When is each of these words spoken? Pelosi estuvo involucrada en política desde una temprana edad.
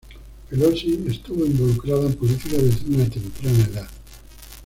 Pelosi 0.49 0.99
estuvo 1.07 1.45
involucrada 1.45 2.07
en 2.07 2.15
política 2.15 2.57
desde 2.57 2.87
una 2.91 3.07
temprana 3.07 3.63
edad. 3.71 3.87